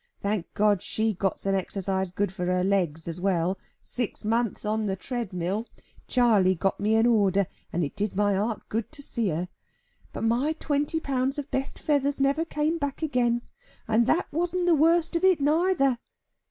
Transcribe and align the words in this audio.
Thank 0.19 0.51
God, 0.55 0.81
she 0.81 1.13
got 1.13 1.39
some 1.39 1.53
exercise 1.53 2.09
good 2.09 2.31
for 2.31 2.47
her 2.47 2.63
legs 2.63 3.07
as 3.07 3.21
well. 3.21 3.59
Six 3.83 4.25
months 4.25 4.65
on 4.65 4.87
the 4.87 4.95
treadmill. 4.95 5.67
Charley 6.07 6.55
got 6.55 6.79
me 6.79 6.95
an 6.95 7.05
order, 7.05 7.45
and 7.71 7.83
it 7.83 7.95
did 7.95 8.15
my 8.15 8.33
heart 8.33 8.63
good 8.67 8.91
to 8.93 9.03
see 9.03 9.27
her. 9.29 9.47
But 10.11 10.23
my 10.23 10.53
twenty 10.53 10.99
pounds 10.99 11.37
of 11.37 11.51
best 11.51 11.77
feathers 11.77 12.19
never 12.19 12.45
came 12.45 12.79
back 12.79 13.03
again, 13.03 13.43
and 13.87 14.07
that 14.07 14.25
wasn't 14.33 14.65
the 14.65 14.73
worst 14.73 15.15
of 15.15 15.23
it 15.23 15.39
neither." 15.39 15.99